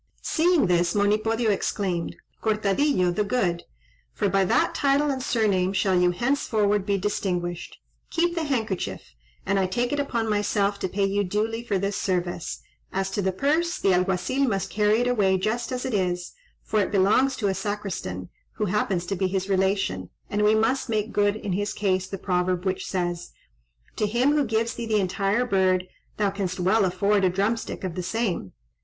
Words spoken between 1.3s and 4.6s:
exclaimed "Cortadillo the Good! for by